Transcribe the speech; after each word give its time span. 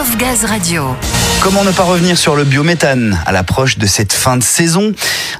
Of 0.00 0.16
Gaz 0.16 0.44
Radio. 0.44 0.96
Comment 1.40 1.62
ne 1.62 1.70
pas 1.70 1.82
revenir 1.82 2.16
sur 2.16 2.36
le 2.36 2.44
biométhane 2.44 3.20
à 3.26 3.32
l'approche 3.32 3.76
de 3.78 3.86
cette 3.86 4.12
fin 4.12 4.36
de 4.36 4.42
saison? 4.42 4.92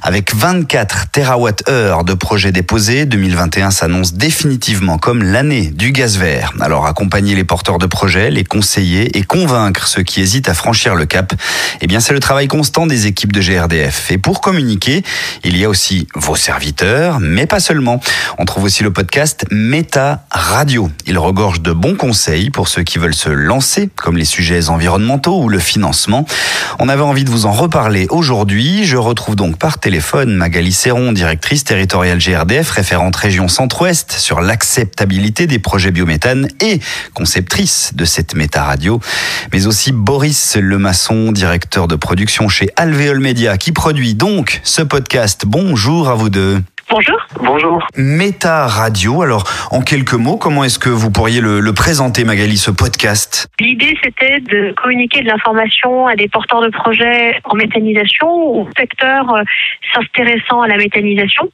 Avec 0.03 0.35
24 0.35 1.07
TWh 1.11 2.03
de 2.05 2.13
projets 2.13 2.51
déposés, 2.51 3.05
2021 3.05 3.71
s'annonce 3.71 4.13
définitivement 4.13 4.99
comme 4.99 5.23
l'année 5.23 5.71
du 5.71 5.91
gaz 5.91 6.17
vert. 6.17 6.53
Alors 6.61 6.85
accompagner 6.85 7.33
les 7.33 7.43
porteurs 7.43 7.79
de 7.79 7.87
projets, 7.87 8.29
les 8.29 8.43
conseiller 8.43 9.17
et 9.17 9.23
convaincre 9.23 9.87
ceux 9.87 10.03
qui 10.03 10.21
hésitent 10.21 10.47
à 10.47 10.53
franchir 10.53 10.93
le 10.93 11.05
cap, 11.05 11.33
eh 11.81 11.87
bien 11.87 11.99
c'est 11.99 12.13
le 12.13 12.19
travail 12.19 12.47
constant 12.47 12.85
des 12.85 13.07
équipes 13.07 13.33
de 13.33 13.41
GRDF. 13.41 14.11
Et 14.11 14.19
pour 14.19 14.41
communiquer, 14.41 15.03
il 15.43 15.57
y 15.57 15.65
a 15.65 15.69
aussi 15.69 16.07
vos 16.13 16.35
serviteurs, 16.35 17.19
mais 17.19 17.47
pas 17.47 17.59
seulement. 17.59 17.99
On 18.37 18.45
trouve 18.45 18.65
aussi 18.65 18.83
le 18.83 18.93
podcast 18.93 19.45
Méta 19.49 20.24
Radio. 20.45 20.91
Il 21.07 21.17
regorge 21.17 21.61
de 21.61 21.71
bons 21.71 21.95
conseils 21.95 22.51
pour 22.51 22.67
ceux 22.67 22.83
qui 22.83 22.99
veulent 22.99 23.15
se 23.15 23.29
lancer, 23.29 23.89
comme 23.95 24.15
les 24.15 24.25
sujets 24.25 24.69
environnementaux 24.69 25.41
ou 25.41 25.49
le 25.49 25.57
financement. 25.57 26.25
On 26.77 26.87
avait 26.87 27.01
envie 27.01 27.23
de 27.23 27.31
vous 27.31 27.47
en 27.47 27.51
reparler 27.51 28.05
aujourd'hui. 28.11 28.85
Je 28.85 28.95
retrouve 28.95 29.35
donc 29.35 29.57
par 29.57 29.79
téléphone 29.79 30.35
Magali 30.35 30.71
Serron, 30.71 31.13
directrice 31.13 31.63
territoriale 31.63 32.19
GRDF, 32.19 32.69
référente 32.69 33.15
région 33.15 33.47
Centre-Ouest 33.47 34.11
sur 34.11 34.39
l'acceptabilité 34.39 35.47
des 35.47 35.59
projets 35.59 35.91
biométhane 35.91 36.47
et 36.61 36.79
conceptrice 37.15 37.91
de 37.95 38.05
cette 38.05 38.35
méta-radio. 38.35 38.99
Mais 39.51 39.65
aussi 39.65 39.91
Boris 39.91 40.57
Lemasson, 40.57 41.31
directeur 41.31 41.87
de 41.87 41.95
production 41.95 42.49
chez 42.49 42.69
Alvéole 42.75 43.19
Media, 43.19 43.57
qui 43.57 43.71
produit 43.71 44.13
donc 44.13 44.61
ce 44.63 44.83
podcast. 44.83 45.45
Bonjour 45.47 46.07
à 46.07 46.13
vous 46.13 46.29
deux. 46.29 46.61
Bonjour. 46.87 47.17
Bonjour. 47.41 47.87
Méta 47.97 48.67
Radio. 48.67 49.23
Alors, 49.23 49.43
en 49.71 49.81
quelques 49.81 50.13
mots, 50.13 50.37
comment 50.37 50.63
est-ce 50.63 50.77
que 50.77 50.89
vous 50.89 51.09
pourriez 51.09 51.41
le, 51.41 51.59
le 51.59 51.73
présenter, 51.73 52.23
Magali, 52.23 52.57
ce 52.57 52.69
podcast? 52.69 53.47
L'idée, 53.59 53.97
c'était 54.03 54.39
de 54.39 54.71
communiquer 54.73 55.21
de 55.21 55.27
l'information 55.27 56.05
à 56.05 56.15
des 56.15 56.27
porteurs 56.27 56.61
de 56.61 56.69
projets 56.69 57.39
en 57.43 57.55
méthanisation 57.55 58.27
ou 58.29 58.69
secteurs 58.77 59.33
euh, 59.33 59.41
s'intéressant 59.93 60.61
à 60.61 60.67
la 60.67 60.77
méthanisation. 60.77 61.49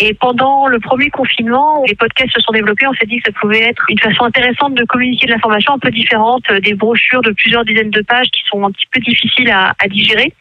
Et 0.00 0.14
pendant 0.14 0.68
le 0.68 0.78
premier 0.78 1.10
confinement, 1.10 1.82
les 1.88 1.96
podcasts 1.96 2.32
se 2.32 2.40
sont 2.40 2.52
développés, 2.52 2.86
on 2.86 2.92
s'est 2.94 3.06
dit 3.06 3.18
que 3.18 3.32
ça 3.32 3.40
pouvait 3.40 3.62
être 3.62 3.84
une 3.88 3.98
façon 3.98 4.24
intéressante 4.24 4.74
de 4.74 4.84
communiquer 4.84 5.26
de 5.26 5.32
l'information 5.32 5.72
un 5.72 5.78
peu 5.80 5.90
différente, 5.90 6.44
euh, 6.50 6.60
des 6.60 6.74
brochures 6.74 7.20
de 7.22 7.32
plusieurs 7.32 7.64
dizaines 7.64 7.90
de 7.90 8.02
pages 8.02 8.28
qui 8.28 8.42
sont 8.48 8.64
un 8.64 8.70
petit 8.70 8.86
peu 8.92 9.00
difficiles 9.00 9.50
à, 9.50 9.74
à 9.76 9.88
digérer. 9.88 10.32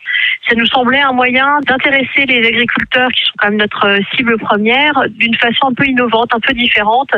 Ça 0.47 0.55
nous 0.55 0.67
semblait 0.67 1.02
un 1.02 1.11
moyen 1.11 1.59
d'intéresser 1.66 2.27
les 2.27 2.47
agriculteurs, 2.47 3.09
qui 3.09 3.23
sont 3.23 3.33
quand 3.39 3.49
même 3.49 3.58
notre 3.58 3.88
euh, 3.88 3.99
cible 4.16 4.38
première, 4.38 4.94
d'une 5.09 5.36
façon 5.36 5.69
un 5.69 5.73
peu 5.73 5.88
innovante, 5.88 6.36
un 6.36 6.39
peu 6.39 6.53
différente, 6.53 7.09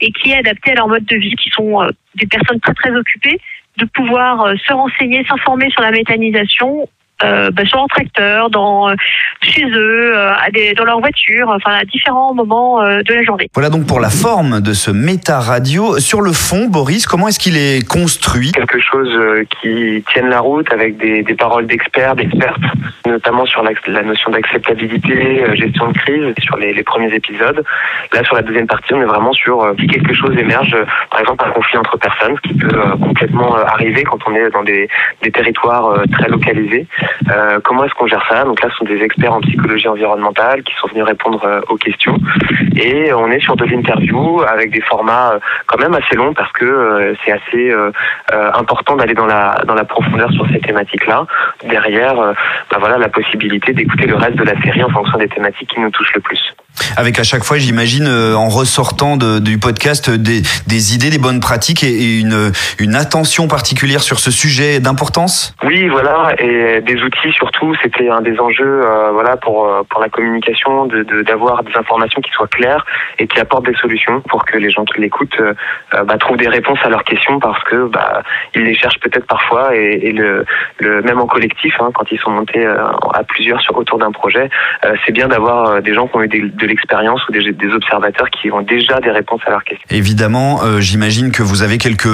et 0.00 0.12
qui 0.12 0.30
est 0.30 0.38
adaptée 0.38 0.70
à 0.70 0.74
leur 0.76 0.86
mode 0.86 1.04
de 1.06 1.16
vie, 1.16 1.34
qui 1.34 1.50
sont 1.50 1.82
euh, 1.82 1.90
des 2.14 2.26
personnes 2.28 2.60
très 2.60 2.74
très 2.74 2.94
occupées, 2.94 3.40
de 3.78 3.84
pouvoir 3.86 4.52
se 4.64 4.72
renseigner, 4.72 5.24
s'informer 5.26 5.70
sur 5.70 5.82
la 5.82 5.90
méthanisation 5.90 6.88
euh, 7.24 7.50
bah, 7.50 7.64
sur 7.64 7.78
leur 7.78 7.88
tracteur, 7.88 8.50
dans, 8.50 8.88
euh, 8.88 8.94
chez 9.42 9.64
eux, 9.64 10.16
euh, 10.16 10.32
à 10.32 10.50
des, 10.50 10.74
dans 10.74 10.84
leur 10.84 11.00
voiture, 11.00 11.48
enfin 11.48 11.72
à 11.80 11.84
différents 11.84 12.34
moments 12.34 12.82
euh, 12.82 13.02
de 13.02 13.14
la 13.14 13.22
journée. 13.22 13.48
Voilà 13.54 13.70
donc 13.70 13.86
pour 13.86 14.00
la 14.00 14.10
forme 14.10 14.60
de 14.60 14.72
ce 14.72 14.90
méta 14.90 15.40
radio. 15.40 15.98
Sur 15.98 16.20
le 16.20 16.32
fond, 16.32 16.66
Boris, 16.68 17.06
comment 17.06 17.28
est-ce 17.28 17.38
qu'il 17.38 17.56
est 17.56 17.86
construit? 17.86 18.52
Quelque 18.52 18.80
chose 18.80 19.10
euh, 19.14 19.44
qui 19.60 20.04
tienne 20.12 20.28
la 20.28 20.40
route 20.40 20.70
avec 20.72 20.96
des, 20.96 21.22
des 21.22 21.34
paroles 21.34 21.66
d'experts, 21.66 22.16
d'expertes, 22.16 22.60
notamment 23.06 23.46
sur 23.46 23.62
la, 23.62 23.70
la 23.86 24.02
notion 24.02 24.30
d'acceptabilité, 24.30 25.42
euh, 25.42 25.54
gestion 25.54 25.88
de 25.88 25.98
crise, 25.98 26.34
sur 26.40 26.56
les, 26.56 26.72
les 26.72 26.82
premiers 26.82 27.12
épisodes. 27.14 27.64
Là, 28.12 28.24
sur 28.24 28.34
la 28.34 28.42
deuxième 28.42 28.66
partie, 28.66 28.94
on 28.94 29.02
est 29.02 29.06
vraiment 29.06 29.32
sur 29.32 29.62
euh, 29.62 29.74
si 29.78 29.86
quelque 29.86 30.14
chose 30.14 30.36
émerge, 30.36 30.74
euh, 30.74 30.84
par 31.10 31.20
exemple 31.20 31.44
un 31.46 31.50
conflit 31.50 31.78
entre 31.78 31.96
personnes, 31.98 32.36
ce 32.42 32.48
qui 32.48 32.54
peut 32.54 32.74
euh, 32.74 32.96
complètement 32.96 33.56
euh, 33.56 33.64
arriver 33.64 34.02
quand 34.04 34.18
on 34.26 34.34
est 34.34 34.50
dans 34.50 34.62
des, 34.62 34.88
des 35.22 35.30
territoires 35.30 35.86
euh, 35.90 36.04
très 36.12 36.28
localisés. 36.28 36.86
Euh, 37.30 37.60
comment 37.62 37.84
est-ce 37.84 37.94
qu'on 37.94 38.06
gère 38.06 38.24
ça 38.28 38.44
Donc 38.44 38.62
là, 38.62 38.68
ce 38.70 38.76
sont 38.76 38.84
des 38.84 39.02
experts 39.02 39.32
en 39.32 39.40
psychologie 39.40 39.88
environnementale 39.88 40.62
qui 40.62 40.74
sont 40.80 40.88
venus 40.88 41.04
répondre 41.04 41.44
euh, 41.44 41.60
aux 41.68 41.76
questions. 41.76 42.16
Et 42.76 43.12
on 43.12 43.30
est 43.30 43.40
sur 43.40 43.56
de 43.56 43.64
l'interview 43.64 44.42
avec 44.42 44.70
des 44.70 44.80
formats 44.80 45.32
euh, 45.34 45.38
quand 45.66 45.78
même 45.78 45.94
assez 45.94 46.16
longs 46.16 46.34
parce 46.34 46.52
que 46.52 46.64
euh, 46.64 47.14
c'est 47.24 47.32
assez 47.32 47.72
important 48.54 48.96
d'aller 48.96 49.14
dans 49.14 49.26
la 49.26 49.62
dans 49.66 49.74
la 49.74 49.84
profondeur 49.84 50.30
sur 50.32 50.46
ces 50.50 50.60
thématiques-là. 50.60 51.26
Derrière, 51.64 52.14
bah 52.70 52.76
voilà 52.78 52.98
la 52.98 53.08
possibilité 53.08 53.72
d'écouter 53.72 54.06
le 54.06 54.16
reste 54.16 54.36
de 54.36 54.44
la 54.44 54.60
série 54.62 54.82
en 54.82 54.88
fonction 54.88 55.18
des 55.18 55.28
thématiques 55.28 55.70
qui 55.70 55.80
nous 55.80 55.90
touchent 55.90 56.14
le 56.14 56.20
plus. 56.20 56.54
Avec 56.96 57.18
à 57.18 57.22
chaque 57.22 57.44
fois, 57.44 57.58
j'imagine, 57.58 58.06
euh, 58.06 58.34
en 58.34 58.48
ressortant 58.48 59.16
de- 59.16 59.38
du 59.38 59.58
podcast, 59.58 60.10
des, 60.10 60.42
des 60.66 60.94
idées, 60.94 61.10
des 61.10 61.18
bonnes 61.18 61.40
pratiques 61.40 61.82
et, 61.84 61.88
et 61.92 62.18
une, 62.20 62.52
une 62.78 62.94
attention 62.94 63.48
particulière 63.48 64.02
sur 64.02 64.18
ce 64.18 64.30
sujet 64.30 64.80
d'importance? 64.80 65.54
Oui, 65.64 65.88
voilà, 65.88 66.32
et 66.38 66.80
des 66.80 66.96
outils 67.02 67.32
surtout, 67.32 67.74
c'était 67.82 68.08
un 68.08 68.20
des 68.20 68.38
enjeux, 68.38 68.80
euh, 68.84 69.10
voilà, 69.12 69.36
pour 69.36 69.66
euh, 69.66 69.82
pour 69.88 70.00
la 70.00 70.08
communication, 70.08 70.86
de 70.86 71.02
de- 71.02 71.22
d'avoir 71.22 71.62
des 71.64 71.72
informations 71.76 72.20
qui 72.20 72.30
soient 72.32 72.48
claires 72.48 72.84
et 73.18 73.26
qui 73.26 73.38
apportent 73.40 73.66
des 73.66 73.74
solutions 73.76 74.20
pour 74.22 74.44
que 74.44 74.56
les 74.58 74.70
gens 74.70 74.84
qui 74.84 75.00
l'écoutent 75.00 75.40
euh, 75.40 75.54
euh, 75.94 76.04
bah, 76.04 76.16
trouvent 76.18 76.36
des 76.36 76.48
réponses 76.48 76.78
à 76.84 76.88
leurs 76.88 77.04
questions 77.04 77.38
parce 77.40 77.62
que 77.64 77.86
bah 77.88 78.22
ils 78.54 78.62
les 78.62 78.74
cherchent 78.74 79.00
peut-être 79.00 79.26
parfois 79.26 79.74
et, 79.76 80.00
et 80.08 80.12
le 80.12 80.44
le 80.78 81.02
même 81.02 81.20
en 81.20 81.26
collectif, 81.26 81.74
hein, 81.80 81.90
quand 81.94 82.04
ils 82.10 82.18
sont 82.18 82.30
montés 82.30 82.64
à 82.66 83.22
plusieurs 83.24 83.60
sur 83.60 83.76
autour 83.76 83.98
d'un 83.98 84.12
projet, 84.12 84.48
c'est 85.04 85.12
bien 85.12 85.28
d'avoir 85.28 85.82
des 85.82 85.94
gens 85.94 86.06
qui 86.06 86.16
ont 86.16 86.22
eu 86.22 86.28
des- 86.28 86.40
de 86.40 86.66
l'expérience 86.70 87.20
ou 87.28 87.32
des, 87.32 87.52
des 87.52 87.72
observateurs 87.78 88.30
qui 88.30 88.50
ont 88.50 88.62
déjà 88.62 89.00
des 89.00 89.10
réponses 89.10 89.42
à 89.46 89.50
leurs 89.50 89.64
questions. 89.64 89.86
Évidemment, 89.90 90.62
euh, 90.62 90.80
j'imagine 90.80 91.30
que 91.30 91.42
vous 91.42 91.62
avez 91.62 91.78
quelques 91.78 92.04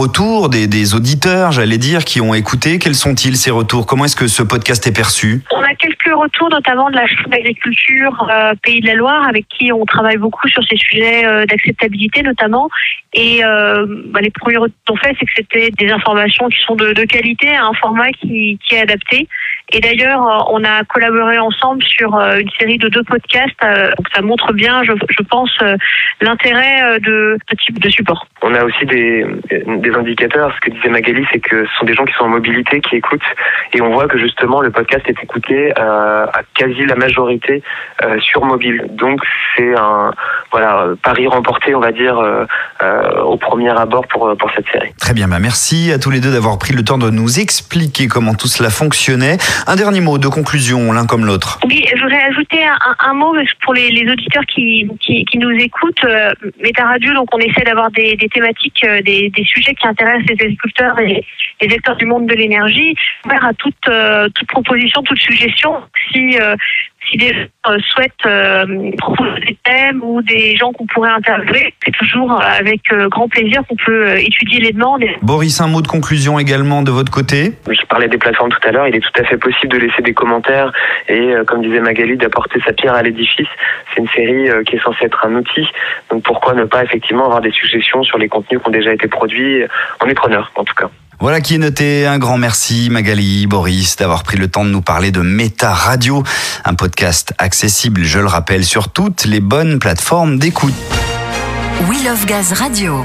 retours 0.00 0.48
des, 0.48 0.66
des 0.66 0.94
auditeurs, 0.94 1.52
j'allais 1.52 1.78
dire, 1.78 2.04
qui 2.04 2.20
ont 2.20 2.34
écouté. 2.34 2.78
Quels 2.78 2.94
sont-ils 2.94 3.36
ces 3.36 3.50
retours? 3.50 3.86
Comment 3.86 4.06
est-ce 4.06 4.16
que 4.16 4.26
ce 4.26 4.42
podcast 4.42 4.86
est 4.86 4.96
perçu? 4.96 5.42
On 5.52 5.62
a 5.62 5.74
quelques 5.74 6.14
retours, 6.14 6.50
notamment 6.50 6.90
de 6.90 6.96
la 6.96 7.06
Chambre 7.06 7.30
d'agriculture 7.30 8.28
euh, 8.30 8.54
Pays 8.62 8.80
de 8.80 8.86
la 8.86 8.94
Loire, 8.94 9.28
avec 9.28 9.46
qui 9.48 9.72
on 9.72 9.84
travaille 9.84 10.16
beaucoup 10.16 10.48
sur 10.48 10.62
ces 10.68 10.76
sujets 10.76 11.26
euh, 11.26 11.46
d'acceptabilité 11.46 12.22
notamment. 12.22 12.68
Et 13.12 13.44
euh, 13.44 13.86
bah, 14.12 14.20
les 14.20 14.30
premiers 14.30 14.58
retours 14.58 14.76
qu'on 14.86 14.96
fait, 14.96 15.14
c'est 15.18 15.26
que 15.26 15.32
c'était 15.36 15.70
des 15.70 15.90
informations 15.90 16.48
qui 16.48 16.60
sont 16.66 16.76
de, 16.76 16.92
de 16.92 17.04
qualité, 17.04 17.48
à 17.54 17.66
un 17.66 17.74
format 17.74 18.10
qui, 18.12 18.58
qui 18.64 18.74
est 18.74 18.82
adapté. 18.82 19.28
Et 19.72 19.80
d'ailleurs, 19.80 20.22
euh, 20.22 20.44
on 20.50 20.62
a 20.64 20.84
collaboré 20.84 21.38
ensemble 21.38 21.82
sur 21.82 22.14
euh, 22.14 22.38
une 22.38 22.50
série 22.58 22.78
de 22.78 22.88
deux 22.88 23.02
podcasts. 23.02 23.50
euh, 23.64 23.88
donc 23.96 24.06
ça 24.14 24.22
montre 24.22 24.52
bien, 24.52 24.84
je, 24.84 24.92
je 25.08 25.22
pense, 25.22 25.50
l'intérêt 26.20 27.00
de 27.00 27.36
ce 27.50 27.56
type 27.56 27.80
de 27.80 27.90
support. 27.90 28.26
On 28.42 28.54
a 28.54 28.64
aussi 28.64 28.86
des, 28.86 29.26
des 29.50 29.90
indicateurs. 29.90 30.54
Ce 30.54 30.60
que 30.60 30.70
disait 30.70 30.88
Magali, 30.88 31.26
c'est 31.32 31.40
que 31.40 31.66
ce 31.66 31.78
sont 31.78 31.84
des 31.84 31.94
gens 31.94 32.04
qui 32.04 32.14
sont 32.14 32.24
en 32.24 32.28
mobilité, 32.28 32.80
qui 32.80 32.96
écoutent, 32.96 33.20
et 33.72 33.80
on 33.80 33.92
voit 33.92 34.06
que 34.06 34.18
justement 34.18 34.60
le 34.60 34.70
podcast 34.70 35.04
est 35.08 35.22
écouté 35.22 35.72
à 35.76 36.42
quasi 36.54 36.84
la 36.86 36.94
majorité 36.94 37.62
euh, 38.02 38.18
sur 38.20 38.44
mobile. 38.44 38.86
Donc 38.90 39.20
c'est 39.56 39.74
un 39.76 40.12
voilà 40.50 40.86
pari 41.02 41.26
remporté, 41.26 41.74
on 41.74 41.80
va 41.80 41.92
dire, 41.92 42.18
euh, 42.18 42.44
euh, 42.82 43.22
au 43.22 43.36
premier 43.36 43.70
abord 43.70 44.06
pour 44.08 44.36
pour 44.36 44.50
cette 44.54 44.68
série. 44.70 44.92
Très 44.98 45.14
bien, 45.14 45.28
bah 45.28 45.38
merci 45.40 45.92
à 45.92 45.98
tous 45.98 46.10
les 46.10 46.20
deux 46.20 46.32
d'avoir 46.32 46.58
pris 46.58 46.74
le 46.74 46.84
temps 46.84 46.98
de 46.98 47.10
nous 47.10 47.40
expliquer 47.40 48.06
comment 48.06 48.34
tout 48.34 48.48
cela 48.48 48.70
fonctionnait. 48.70 49.38
Un 49.66 49.76
dernier 49.76 50.00
mot 50.00 50.18
de 50.18 50.28
conclusion, 50.28 50.92
l'un 50.92 51.06
comme 51.06 51.24
l'autre. 51.24 51.58
Oui, 51.66 51.84
je 51.94 52.02
voudrais 52.02 52.22
ajouter 52.24 52.60
un, 53.00 53.14
mot 53.14 53.34
pour 53.62 53.74
les, 53.74 53.88
auditeurs 54.10 54.44
qui, 54.46 54.88
qui, 55.00 55.38
nous 55.38 55.50
écoutent. 55.50 56.04
Euh, 56.04 56.32
Radio, 56.78 57.14
donc 57.14 57.34
on 57.34 57.38
essaie 57.38 57.64
d'avoir 57.64 57.90
des, 57.90 58.16
thématiques, 58.32 58.84
euh, 58.84 59.00
des, 59.02 59.30
des 59.30 59.44
sujets 59.44 59.74
qui 59.74 59.86
intéressent 59.86 60.26
les 60.28 60.44
agriculteurs 60.44 60.98
et 61.00 61.24
les 61.60 61.74
acteurs 61.74 61.96
du 61.96 62.06
monde 62.06 62.26
de 62.26 62.34
l'énergie, 62.34 62.94
ouvert 63.24 63.44
à 63.44 63.54
toute, 63.54 63.74
euh, 63.88 64.28
toute 64.34 64.48
proposition, 64.48 65.02
toute 65.02 65.18
suggestion. 65.18 65.82
Si, 66.12 66.38
euh, 66.38 66.54
si 67.10 67.16
des 67.16 67.32
gens 67.32 67.46
euh, 67.68 67.78
souhaitent 67.90 68.26
euh, 68.26 68.90
proposer 68.98 69.40
des 69.46 69.56
thèmes 69.64 70.02
ou 70.02 70.22
des 70.22 70.56
gens 70.56 70.72
qu'on 70.72 70.86
pourrait 70.86 71.10
interviewer, 71.10 71.74
c'est 71.84 71.92
toujours 71.92 72.32
euh, 72.32 72.58
avec 72.58 72.80
euh, 72.92 73.08
grand 73.08 73.28
plaisir 73.28 73.62
qu'on 73.68 73.76
peut 73.76 74.06
euh, 74.08 74.18
étudier 74.18 74.60
les 74.60 74.72
demandes. 74.72 75.04
Boris, 75.22 75.60
un 75.60 75.68
mot 75.68 75.82
de 75.82 75.88
conclusion 75.88 76.38
également 76.38 76.82
de 76.82 76.90
votre 76.90 77.12
côté? 77.12 77.52
Je 77.68 77.86
parlais 77.86 78.08
des 78.08 78.18
plateformes 78.18 78.50
tout 78.50 78.68
à 78.68 78.72
l'heure. 78.72 78.88
Il 78.88 78.96
est 78.96 79.00
tout 79.00 79.20
à 79.20 79.24
fait 79.24 79.38
possible 79.38 79.72
de 79.72 79.78
laisser 79.78 80.02
des 80.02 80.14
commentaires 80.14 80.72
et, 81.08 81.18
euh, 81.18 81.44
comme 81.44 81.62
disait 81.62 81.80
Magali, 81.80 82.16
d'apporter 82.16 82.60
sa 82.64 82.72
pierre 82.72 82.94
à 82.94 83.02
l'édifice. 83.02 83.48
C'est 83.94 84.00
une 84.00 84.08
série 84.08 84.48
euh, 84.48 84.62
qui 84.64 84.76
est 84.76 84.82
censée 84.82 85.04
être 85.04 85.24
un 85.24 85.34
outil. 85.34 85.66
Donc 86.10 86.22
pourquoi 86.22 86.54
ne 86.54 86.64
pas 86.64 86.84
effectivement 86.84 87.24
avoir 87.24 87.40
des 87.40 87.52
suggestions 87.52 88.02
sur 88.02 88.18
les 88.18 88.28
contenus 88.28 88.60
qui 88.60 88.68
ont 88.68 88.72
déjà 88.72 88.92
été 88.92 89.08
produits? 89.08 89.62
On 90.02 90.08
est 90.08 90.14
preneur, 90.14 90.50
en 90.56 90.64
tout 90.64 90.74
cas. 90.74 90.90
Voilà 91.20 91.40
qui 91.40 91.54
est 91.54 91.58
noté. 91.58 92.06
Un 92.06 92.18
grand 92.18 92.38
merci 92.38 92.88
Magali, 92.90 93.46
Boris, 93.46 93.96
d'avoir 93.96 94.22
pris 94.22 94.36
le 94.36 94.48
temps 94.48 94.64
de 94.64 94.70
nous 94.70 94.82
parler 94.82 95.10
de 95.10 95.20
Méta 95.20 95.72
Radio, 95.72 96.22
un 96.64 96.74
podcast 96.74 97.32
accessible, 97.38 98.04
je 98.04 98.18
le 98.18 98.26
rappelle, 98.26 98.64
sur 98.64 98.88
toutes 98.88 99.24
les 99.24 99.40
bonnes 99.40 99.78
plateformes 99.78 100.38
d'écoute. 100.38 100.74
Of 102.08 102.24
Gaz 102.24 102.52
Radio. 102.52 103.04